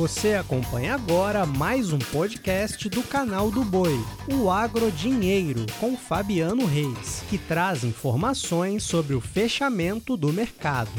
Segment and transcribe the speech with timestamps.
[0.00, 4.02] Você acompanha agora mais um podcast do canal do Boi,
[4.32, 10.90] o Agro Dinheiro, com Fabiano Reis, que traz informações sobre o fechamento do mercado.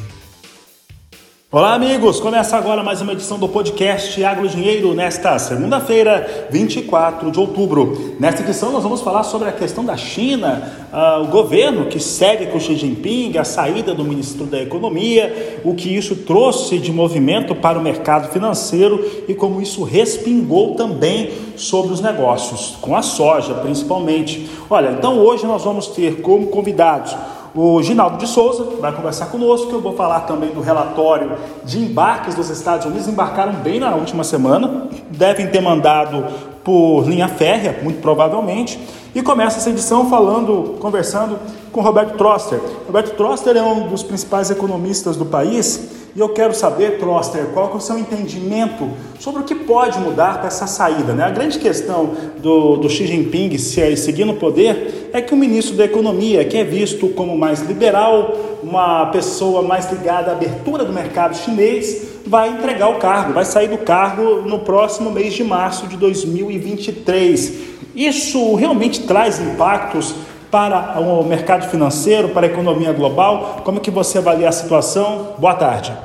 [1.54, 2.21] Olá, amigos!
[2.21, 8.15] Começa agora mais uma edição do podcast Agro Dinheiro nesta segunda-feira, 24 de outubro.
[8.18, 12.45] Nesta edição, nós vamos falar sobre a questão da China, uh, o governo que segue
[12.45, 17.54] com Xi Jinping, a saída do ministro da Economia, o que isso trouxe de movimento
[17.54, 23.56] para o mercado financeiro e como isso respingou também sobre os negócios, com a soja
[23.56, 24.50] principalmente.
[24.70, 27.14] Olha, então hoje nós vamos ter como convidados
[27.54, 29.71] o Ginaldo de Souza vai conversar conosco.
[29.71, 33.08] Eu vou falar também do relatório de embarques dos Estados Unidos.
[33.08, 36.25] Embarcaram bem na última semana, devem ter mandado
[36.64, 38.80] por linha férrea, muito provavelmente.
[39.14, 41.38] E começa essa edição falando, conversando
[41.72, 42.61] com Roberto Troster.
[42.86, 47.72] Roberto Troster é um dos principais economistas do país e eu quero saber, Troster, qual
[47.72, 51.14] é o seu entendimento sobre o que pode mudar com essa saída.
[51.14, 51.23] Né?
[51.23, 55.76] A grande questão do, do Xi Jinping se seguir no poder é que o ministro
[55.78, 60.92] da Economia, que é visto como mais liberal, uma pessoa mais ligada à abertura do
[60.92, 65.88] mercado chinês, vai entregar o cargo, vai sair do cargo no próximo mês de março
[65.88, 67.54] de 2023.
[67.95, 70.16] Isso realmente traz impactos
[70.52, 73.62] para o mercado financeiro, para a economia global?
[73.64, 75.36] Como é que você avalia a situação?
[75.40, 75.98] Boa tarde.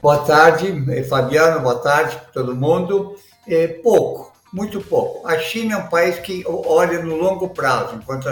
[0.00, 3.16] Boa tarde, eh, Fabiano, boa tarde para todo mundo.
[3.46, 5.26] É, pouco, muito pouco.
[5.26, 8.28] A China é um país que olha no longo prazo, enquanto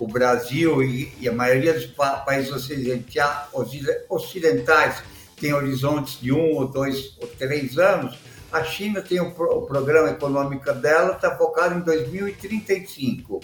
[0.00, 1.86] o Brasil e, a maioria dos
[2.26, 2.50] países
[4.10, 5.02] ocidentais
[5.40, 8.18] tem horizontes de um ou dois ou três anos,
[8.52, 13.40] a China tem o, programa econômico dela, está focado em 2035.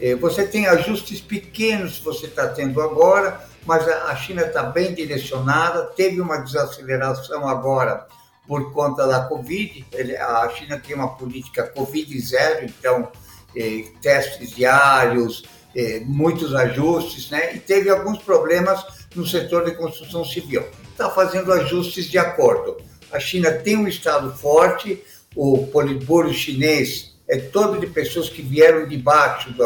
[0.00, 4.94] É, você tem ajustes pequenos que você está tendo agora, mas a China está bem
[4.94, 8.06] direcionada, teve uma desaceleração agora
[8.48, 9.84] por conta da Covid.
[10.18, 13.12] A China tem uma política Covid zero, então
[13.54, 15.44] é, testes diários,
[15.76, 17.54] é, muitos ajustes, né?
[17.54, 20.64] E teve alguns problemas no setor de construção civil.
[20.90, 22.78] Está fazendo ajustes de acordo.
[23.12, 25.02] A China tem um Estado forte,
[25.36, 29.64] o Politburo chinês é todo de pessoas que vieram de baixo do,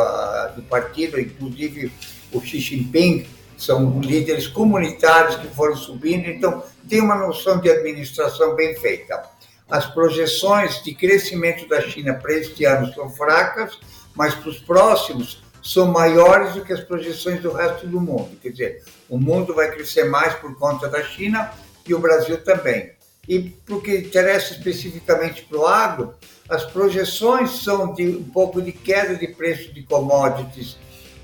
[0.56, 1.90] do partido, inclusive
[2.30, 3.26] o Xi Jinping,
[3.56, 9.22] são líderes comunitários que foram subindo, então tem uma noção de administração bem feita.
[9.70, 13.78] As projeções de crescimento da China para este ano são fracas,
[14.14, 18.36] mas para os próximos são maiores do que as projeções do resto do mundo.
[18.42, 21.50] Quer dizer, o mundo vai crescer mais por conta da China
[21.86, 22.92] e o Brasil também.
[23.28, 26.14] E para o que interessa especificamente para o agro,
[26.48, 30.76] as projeções são de um pouco de queda de preço de commodities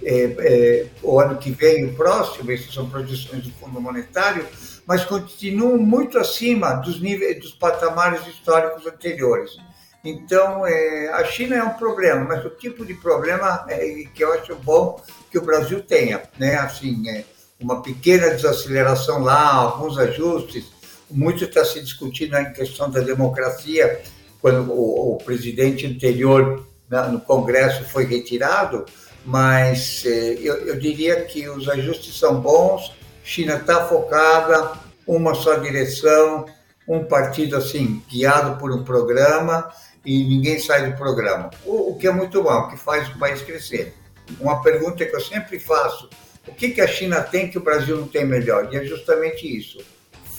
[0.03, 4.47] é, é, o ano que vem, o próximo, essas são projeções do Fundo Monetário,
[4.87, 9.59] mas continuam muito acima dos níveis, dos patamares históricos anteriores.
[10.03, 14.33] Então, é, a China é um problema, mas o tipo de problema é, que eu
[14.33, 15.00] acho bom
[15.31, 16.56] que o Brasil tenha, né?
[16.56, 17.25] Assim, é,
[17.60, 20.72] uma pequena desaceleração lá, alguns ajustes,
[21.10, 24.00] muito está se discutindo em questão da democracia,
[24.41, 28.84] quando o, o presidente anterior né, no Congresso foi retirado,
[29.25, 34.72] mas eh, eu, eu, diria que os ajustes são bons, China está focada,
[35.06, 36.47] uma só direção,
[36.88, 39.71] um partido assim guiado por um programa
[40.04, 43.42] e ninguém sai do programa, o, o que é muito bom, que faz o país
[43.42, 43.94] crescer.
[44.41, 46.09] Uma pergunta que eu sempre faço:
[46.48, 48.72] o que, que a China tem que o Brasil não tem melhor?
[48.72, 49.78] E é justamente isso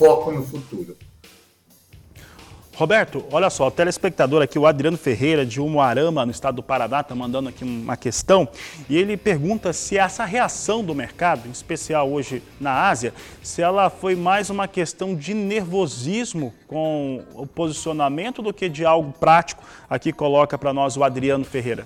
[0.01, 0.97] foco no futuro.
[2.73, 7.01] Roberto, olha só, o telespectador aqui, o Adriano Ferreira, de Umuarama, no estado do Paraná,
[7.01, 8.47] está mandando aqui uma questão
[8.89, 13.13] e ele pergunta se essa reação do mercado, em especial hoje na Ásia,
[13.43, 19.13] se ela foi mais uma questão de nervosismo com o posicionamento do que de algo
[19.19, 19.63] prático.
[19.87, 21.85] Aqui coloca para nós o Adriano Ferreira.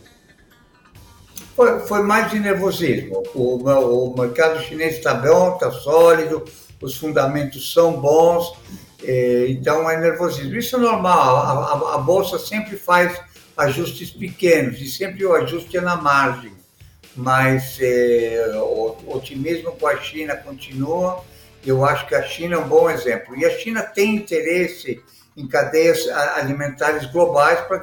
[1.53, 3.21] Foi, foi mais de nervosismo.
[3.33, 6.45] O, o mercado chinês está bom, está sólido,
[6.85, 8.53] os fundamentos são bons,
[9.03, 10.55] é, então é nervosismo.
[10.55, 13.19] Isso é normal, a, a, a, bolsa sempre faz
[13.57, 16.53] ajustes pequenos e sempre o ajuste é na margem,
[17.15, 21.23] mas é, o, o otimismo com a China continua.
[21.65, 23.35] Eu acho que a China é um bom exemplo.
[23.35, 25.01] E a China tem interesse
[25.35, 27.79] em cadeias alimentares globais, para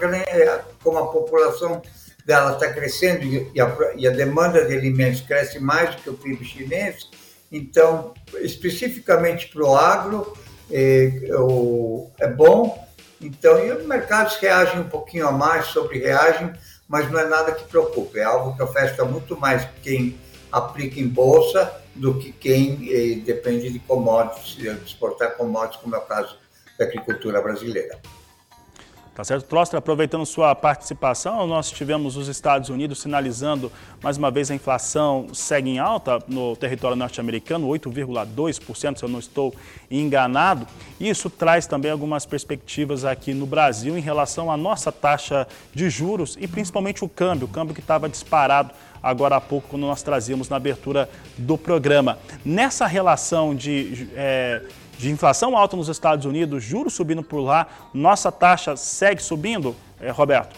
[0.83, 1.83] como a população
[2.25, 6.15] dela está crescendo e a, e a demanda de alimentos cresce mais do que o
[6.15, 7.09] PIB chinês,
[7.53, 10.35] então, especificamente para o agro,
[10.71, 11.13] é,
[12.19, 12.89] é, bom.
[13.21, 16.51] Então, e os mercados reagem um pouquinho a mais, sobre reagem,
[16.89, 18.19] mas não é nada que preocupe.
[18.19, 20.19] É algo que afeta muito mais quem
[20.51, 25.99] aplica em bolsa do que quem eh, depende de commodities, de exportar commodities, como é
[25.99, 26.39] o caso
[26.79, 28.01] da agricultura brasileira.
[29.15, 29.45] Tá certo?
[29.45, 33.71] Troster, aproveitando sua participação, nós tivemos os Estados Unidos sinalizando
[34.03, 39.19] mais uma vez a inflação segue em alta no território norte-americano, 8,2%, se eu não
[39.19, 39.55] estou
[39.91, 40.67] enganado.
[40.99, 46.39] Isso traz também algumas perspectivas aqui no Brasil em relação à nossa taxa de juros
[46.41, 48.71] e principalmente o câmbio, o câmbio que estava disparado
[49.03, 52.19] agora há pouco, quando nós trazíamos na abertura do programa.
[52.45, 54.63] Nessa relação de é,
[55.03, 60.11] de inflação alta nos Estados Unidos, juros subindo por lá, nossa taxa segue subindo, é,
[60.11, 60.55] Roberto?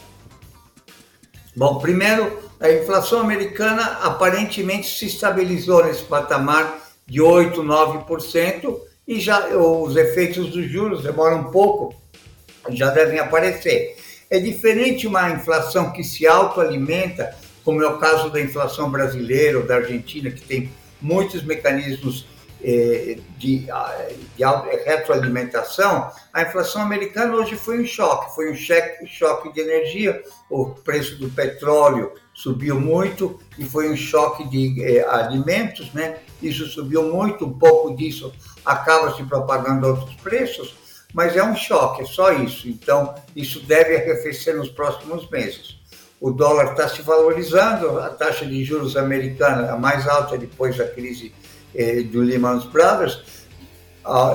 [1.57, 8.77] Bom, primeiro, a inflação americana aparentemente se estabilizou nesse patamar de 8, 9%
[9.09, 11.95] e já os efeitos dos juros demoram um pouco,
[12.69, 13.97] já devem aparecer.
[14.29, 19.67] É diferente uma inflação que se autoalimenta, como é o caso da inflação brasileira ou
[19.67, 20.71] da Argentina, que tem
[21.01, 22.27] muitos mecanismos
[22.65, 23.67] de, de
[24.85, 30.67] retroalimentação, a inflação americana hoje foi um choque, foi um cheque, choque de energia, o
[30.67, 36.17] preço do petróleo subiu muito e foi um choque de é, alimentos, né?
[36.43, 38.33] Isso subiu muito, um pouco disso
[38.65, 40.75] acaba se propagando outros preços,
[41.13, 42.67] mas é um choque, é só isso.
[42.67, 45.79] Então, isso deve arrefecer nos próximos meses.
[46.19, 50.89] O dólar está se valorizando, a taxa de juros americana, a mais alta depois da
[50.89, 51.35] crise
[51.75, 53.21] eh, do Lehman Brothers,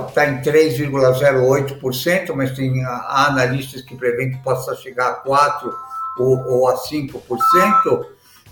[0.07, 5.74] está em 3,08%, mas tem há analistas que prevêem que possa chegar a 4%
[6.18, 8.06] ou, a 5%,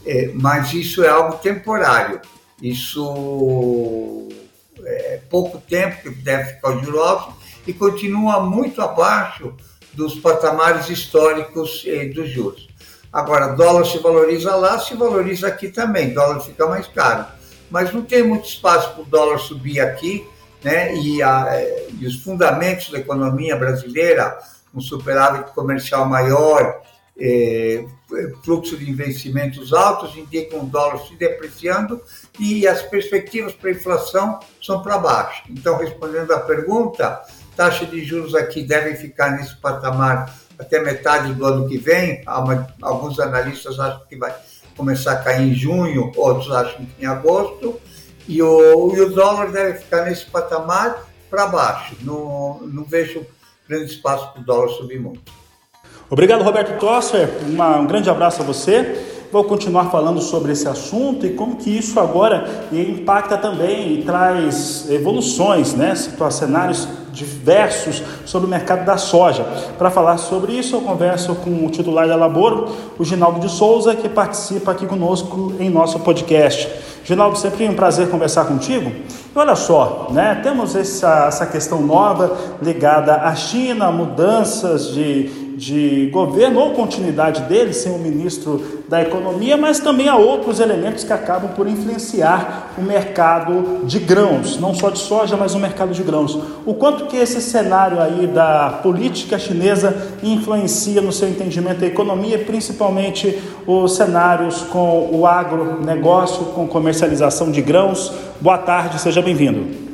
[0.06, 2.22] eh, mas isso é algo temporário.
[2.62, 4.30] Isso
[4.84, 7.36] é pouco tempo que deve ficar o juro alto
[7.66, 9.54] e continua muito abaixo
[9.94, 12.68] dos patamares históricos dos juros.
[13.12, 17.37] Agora, dólar se valoriza lá, se valoriza aqui também, dólar fica mais caro
[17.70, 20.28] mas não tem muito espaço para o dólar subir aqui,
[20.64, 20.96] né?
[20.96, 21.62] E, a,
[22.00, 24.38] e, os fundamentos da economia brasileira,
[24.74, 26.82] um superávit comercial maior,
[27.20, 27.86] é,
[28.44, 32.02] fluxo de investimentos altos, indicam o dólar se depreciando
[32.40, 35.44] e as perspectivas para inflação são para baixo.
[35.50, 37.22] Então, respondendo à pergunta,
[37.56, 42.24] taxa de juros aqui devem ficar nesse patamar até metade do ano que vem.
[42.82, 44.34] Alguns analistas acham que vai
[44.78, 47.80] começar a cair em junho, outros acham que em agosto,
[48.28, 51.96] e o, e o dólar deve ficar nesse patamar para baixo.
[52.02, 53.26] Não, não vejo
[53.68, 55.32] grande espaço para o dólar subir muito.
[56.10, 57.28] Obrigado, Roberto Tosser.
[57.46, 59.07] Uma, um grande abraço a você.
[59.30, 64.90] Vou continuar falando sobre esse assunto e como que isso agora impacta também e traz
[64.90, 65.94] evoluções, né?
[66.32, 69.44] cenários diversos sobre o mercado da soja.
[69.78, 73.96] Para falar sobre isso, eu converso com o titular da Laboro, o Ginaldo de Souza,
[73.96, 76.70] que participa aqui conosco em nosso podcast.
[77.04, 78.90] Ginaldo, sempre um prazer conversar contigo.
[78.90, 86.08] E olha só, né, temos essa, essa questão nova ligada à China, mudanças de de
[86.14, 91.12] governo ou continuidade dele, sem o ministro da Economia, mas também há outros elementos que
[91.12, 96.04] acabam por influenciar o mercado de grãos, não só de soja, mas o mercado de
[96.04, 96.38] grãos.
[96.64, 102.38] O quanto que esse cenário aí da política chinesa influencia no seu entendimento da economia,
[102.38, 108.14] principalmente os cenários com o agronegócio, com comercialização de grãos.
[108.40, 109.87] Boa tarde, seja bem-vindo.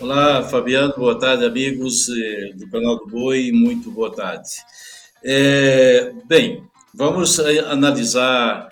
[0.00, 4.48] Olá, Fabiano, boa tarde, amigos eh, do canal do Boi, muito boa tarde.
[5.24, 6.62] É, bem,
[6.94, 8.68] vamos eh, analisar,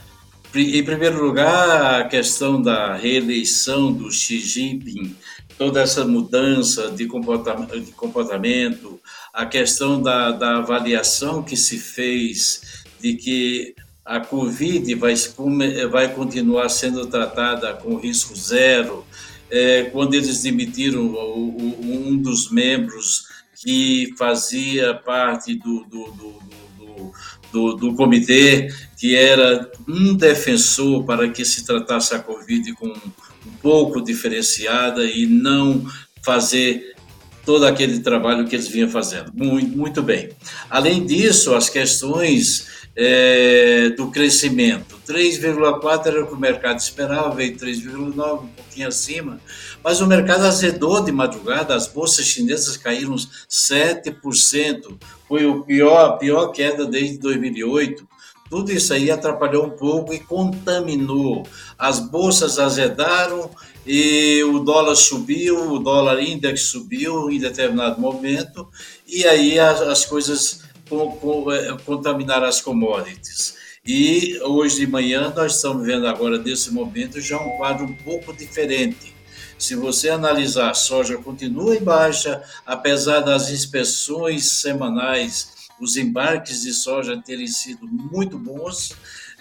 [0.54, 5.16] em primeiro lugar, a questão da reeleição do Xi Jinping,
[5.58, 9.00] toda essa mudança de comportamento, de comportamento
[9.32, 13.74] a questão da, da avaliação que se fez de que
[14.04, 15.14] a Covid vai,
[15.90, 19.04] vai continuar sendo tratada com risco zero,
[19.50, 23.26] é, quando eles demitiram um dos membros
[23.62, 27.12] que fazia parte do, do, do,
[27.52, 33.50] do, do comitê, que era um defensor para que se tratasse a Covid com um
[33.62, 35.86] pouco diferenciada e não
[36.22, 36.94] fazer
[37.44, 39.32] todo aquele trabalho que eles vinham fazendo.
[39.32, 40.30] Muito, muito bem.
[40.68, 44.98] Além disso, as questões é, do crescimento.
[45.06, 49.38] 3,4 era o que o mercado esperava, veio 3,9, um pouquinho acima,
[49.84, 54.98] mas o mercado azedou de madrugada, as bolsas chinesas caíram 7%,
[55.28, 58.08] foi o pior, a pior queda desde 2008.
[58.48, 61.44] Tudo isso aí atrapalhou um pouco e contaminou.
[61.76, 63.50] As bolsas azedaram
[63.84, 68.68] e o dólar subiu, o dólar index subiu em determinado momento,
[69.06, 70.65] e aí as, as coisas
[71.52, 73.56] é, contaminar as commodities.
[73.84, 78.32] E hoje de manhã nós estamos vendo agora, nesse momento, já um quadro um pouco
[78.32, 79.14] diferente.
[79.58, 86.72] Se você analisar, a soja continua em baixa, apesar das inspeções semanais, os embarques de
[86.72, 88.92] soja terem sido muito bons.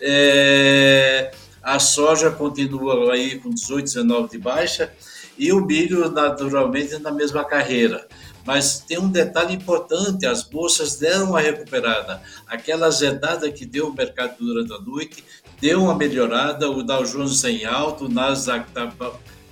[0.02, 4.94] É, a soja continua aí com 18, 19 de baixa
[5.38, 8.08] e o milho naturalmente na mesma carreira.
[8.46, 12.22] Mas tem um detalhe importante: as bolsas deram uma recuperada.
[12.48, 15.24] Aquela azedada que deu o mercado durante a noite
[15.60, 16.70] deu uma melhorada.
[16.70, 18.92] O Dow Jones em alto, o Nasdaq está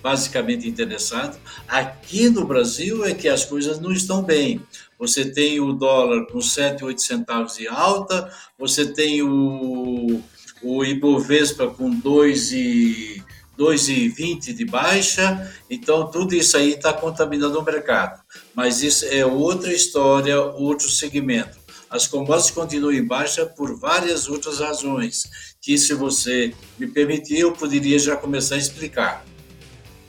[0.02, 1.40] basicamente interessado.
[1.68, 4.62] Aqui no Brasil é que as coisas não estão bem.
[5.00, 10.22] Você tem o dólar com 7, 8 centavos de alta, você tem o,
[10.62, 13.24] o Ibovespa com 2 e
[13.64, 18.22] 2,20 de baixa, então tudo isso aí está contaminando o mercado.
[18.54, 21.58] Mas isso é outra história, outro segmento.
[21.90, 27.52] As commodities continuam em baixa por várias outras razões, que se você me permitir, eu
[27.54, 29.24] poderia já começar a explicar.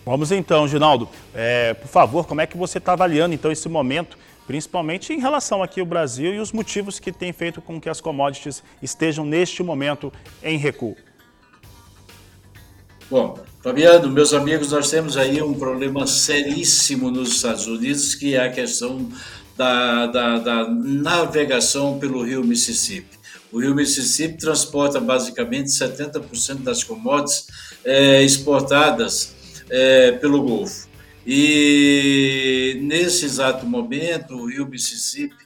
[0.04, 1.08] Vamos então, Ginaldo.
[1.34, 5.62] É, por favor, como é que você está avaliando então esse momento, principalmente em relação
[5.62, 9.62] aqui ao Brasil e os motivos que têm feito com que as commodities estejam neste
[9.62, 10.96] momento em recuo?
[13.14, 18.44] Bom, Fabiano, meus amigos, nós temos aí um problema seríssimo nos Estados Unidos, que é
[18.44, 19.08] a questão
[19.56, 23.16] da, da, da navegação pelo rio Mississippi.
[23.52, 27.46] O rio Mississippi transporta basicamente 70% das commodities
[27.84, 29.32] é, exportadas
[29.70, 30.88] é, pelo Golfo.
[31.24, 35.36] E nesse exato momento, o rio Mississippi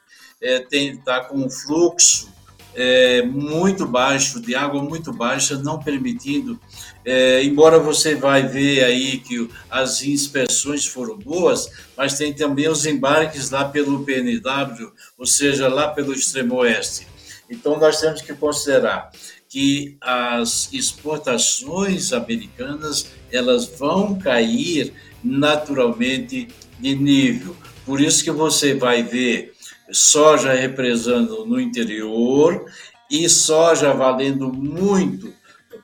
[0.40, 2.32] está é, com um fluxo
[2.80, 6.60] é, muito baixo, de água muito baixa, não permitindo,
[7.04, 12.86] é, embora você vai ver aí que as inspeções foram boas, mas tem também os
[12.86, 17.08] embarques lá pelo PNW, ou seja, lá pelo extremo oeste.
[17.50, 19.10] Então nós temos que considerar
[19.48, 24.92] que as exportações americanas elas vão cair
[25.24, 26.46] naturalmente
[26.78, 27.56] de nível.
[27.84, 29.54] Por isso que você vai ver
[29.90, 32.64] soja represando no interior
[33.10, 35.32] e soja valendo muito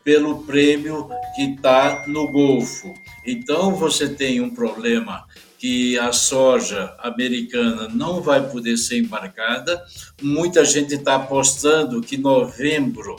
[0.02, 2.92] pelo prêmio que está no Golfo.
[3.26, 5.24] Então você tem um problema
[5.58, 9.82] que a soja americana não vai poder ser embarcada.
[10.20, 13.16] Muita gente está apostando que novembro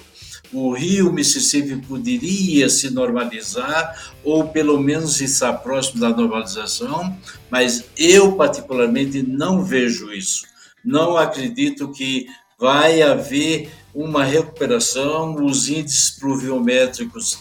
[0.54, 7.18] o rio Mississippi poderia se normalizar ou pelo menos estar próximo da normalização,
[7.50, 10.46] mas eu particularmente não vejo isso
[10.86, 12.28] não acredito que
[12.60, 17.40] vai haver uma recuperação, os índices pluviométricos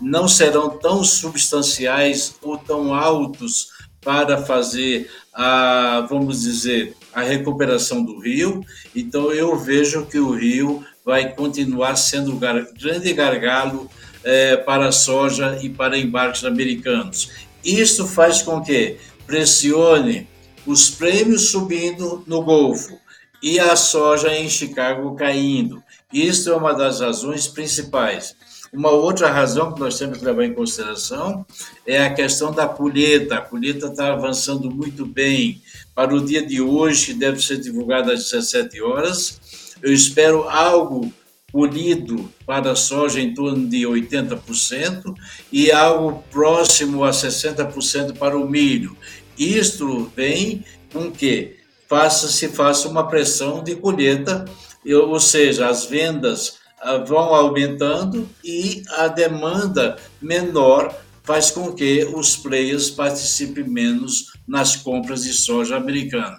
[0.00, 3.68] não serão tão substanciais ou tão altos
[4.00, 8.64] para fazer a, vamos dizer, a recuperação do rio.
[8.94, 13.90] Então eu vejo que o rio vai continuar sendo um grande gargalo
[14.22, 17.30] é, para a soja e para embarques americanos.
[17.64, 20.28] Isso faz com que pressione
[20.66, 22.98] os prêmios subindo no Golfo
[23.42, 25.82] e a soja em Chicago caindo.
[26.12, 28.34] Isso é uma das razões principais.
[28.72, 31.46] Uma outra razão que nós temos que levar em consideração
[31.86, 33.36] é a questão da colheita.
[33.36, 35.62] A colheita está avançando muito bem.
[35.94, 39.40] Para o dia de hoje, deve ser divulgada às 17 horas.
[39.82, 41.12] Eu espero algo
[41.52, 45.14] colhido para a soja em torno de 80%
[45.50, 48.96] e algo próximo a 60% para o milho.
[49.38, 51.56] Isto vem com que
[51.88, 54.44] faça, se faça uma pressão de colheita,
[54.84, 62.36] ou seja, as vendas ah, vão aumentando e a demanda menor faz com que os
[62.36, 66.38] players participem menos nas compras de soja americana.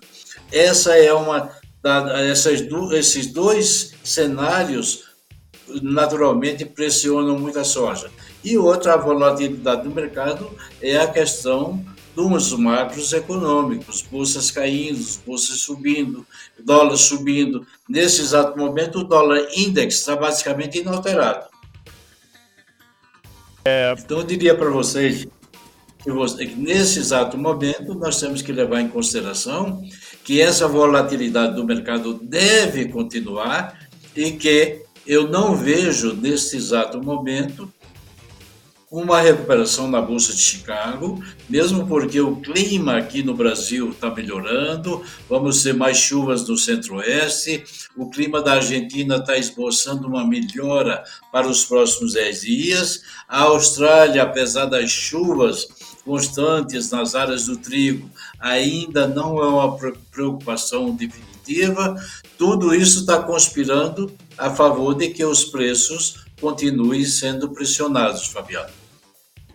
[0.52, 1.52] Essa é uma
[2.30, 2.62] essas,
[2.94, 5.06] esses dois cenários
[5.82, 8.10] naturalmente pressionam muito a soja.
[8.44, 10.50] E outra volatilidade do mercado
[10.82, 11.84] é a questão
[12.18, 16.26] dos macros econômicos, bolsas caindo, bolsas subindo,
[16.58, 17.64] dólar subindo.
[17.88, 21.46] Nesse exato momento, o dólar index está basicamente inalterado.
[23.64, 23.94] É...
[24.00, 25.28] Então, eu diria para vocês
[26.00, 29.80] que, você, que nesse exato momento nós temos que levar em consideração
[30.24, 33.78] que essa volatilidade do mercado deve continuar
[34.16, 37.72] e que eu não vejo nesse exato momento
[38.90, 45.04] uma recuperação na Bolsa de Chicago, mesmo porque o clima aqui no Brasil está melhorando,
[45.30, 47.66] vamos ter mais chuvas no centro-oeste,
[47.98, 51.04] o clima da Argentina está esboçando uma melhora
[51.34, 55.68] para os próximos 10 dias, a Austrália, apesar das chuvas
[56.06, 59.78] constantes nas áreas do trigo, ainda não é uma
[60.10, 62.02] preocupação definitiva,
[62.38, 68.70] tudo isso está conspirando a favor de que os preços continuem sendo pressionados, Fabiano.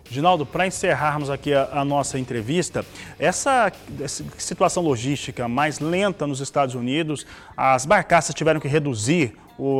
[0.09, 2.85] Ginaldo, para encerrarmos aqui a, a, nossa entrevista,
[3.17, 7.25] essa, essa, situação logística mais lenta nos Estados Unidos,
[7.57, 9.33] as barcaças tiveram que reduzir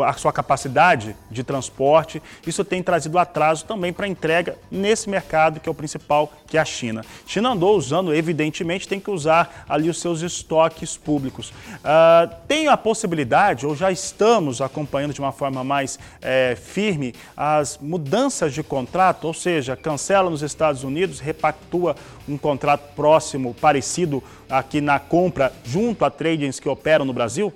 [0.06, 2.22] a sua capacidade de transporte.
[2.46, 6.58] Isso tem trazido atraso também para a entrega nesse mercado que é o principal, que
[6.58, 7.04] é a China.
[7.26, 11.50] China andou usando, evidentemente, tem que usar ali os seus estoques públicos.
[11.50, 17.78] Uh, tem a possibilidade, ou já estamos acompanhando de uma forma mais é, firme, as
[17.80, 21.96] mudanças de contrato, ou seja, cancela nos Estados Unidos, repactua
[22.28, 27.54] um contrato próximo, parecido aqui na compra, junto a tradings que operam no Brasil?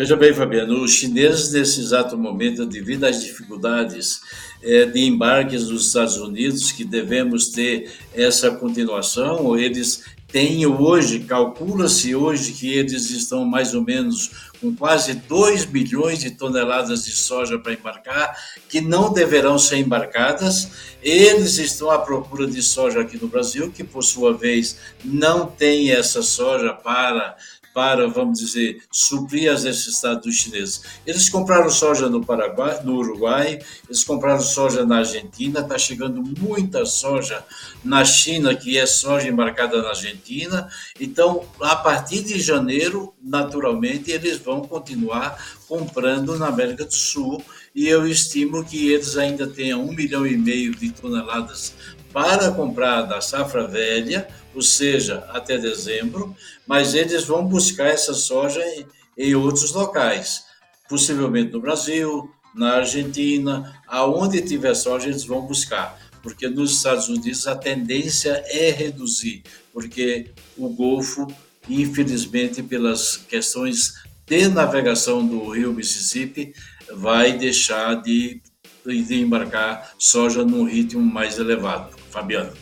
[0.00, 4.22] Veja bem, Fabiano, os chineses, nesse exato momento, devido às dificuldades
[4.62, 12.14] é, de embarques dos Estados Unidos, que devemos ter essa continuação, eles têm hoje, calcula-se
[12.14, 17.58] hoje que eles estão mais ou menos com quase 2 bilhões de toneladas de soja
[17.58, 18.34] para embarcar,
[18.70, 20.70] que não deverão ser embarcadas.
[21.02, 25.90] Eles estão à procura de soja aqui no Brasil, que por sua vez não tem
[25.90, 27.36] essa soja para
[27.72, 30.82] para, vamos dizer, suprir as necessidades dos chineses.
[31.06, 36.84] Eles compraram soja no Paraguai, no Uruguai, eles compraram soja na Argentina, está chegando muita
[36.84, 37.44] soja
[37.84, 40.68] na China, que é soja embarcada na Argentina.
[41.00, 47.42] Então, a partir de janeiro, naturalmente, eles vão continuar comprando na América do Sul
[47.74, 51.72] e eu estimo que eles ainda tenham um milhão e meio de toneladas
[52.12, 56.34] para comprar da safra velha, ou seja, até dezembro,
[56.66, 58.86] mas eles vão buscar essa soja em,
[59.16, 60.44] em outros locais,
[60.88, 67.46] possivelmente no Brasil, na Argentina, aonde tiver soja eles vão buscar, porque nos Estados Unidos
[67.46, 71.26] a tendência é reduzir, porque o Golfo,
[71.68, 73.94] infelizmente, pelas questões
[74.26, 76.52] de navegação do rio Mississippi,
[76.92, 78.42] vai deixar de,
[78.86, 81.90] de embarcar soja num ritmo mais elevado.
[82.10, 82.52] Fabiano.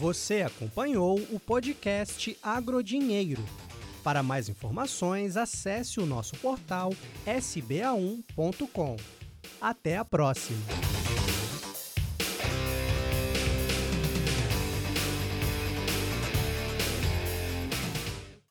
[0.00, 3.40] Você acompanhou o podcast Agrodinheiro.
[4.02, 6.92] Para mais informações, acesse o nosso portal
[7.24, 8.96] sba1.com.
[9.60, 10.58] Até a próxima!